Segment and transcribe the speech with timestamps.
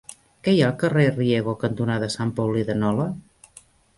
[0.45, 3.09] Què hi ha al carrer Riego cantonada Sant Paulí de Nola?